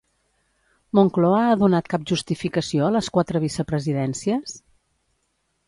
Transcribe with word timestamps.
Moncloa 0.99 1.41
ha 1.49 1.59
donat 1.65 1.91
cap 1.95 2.07
justificació 2.13 2.87
a 2.87 2.95
les 2.97 3.13
quatre 3.19 3.45
vicepresidències? 3.47 4.59